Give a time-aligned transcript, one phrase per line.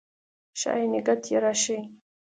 [0.59, 1.77] ښايي نګهت یې راشي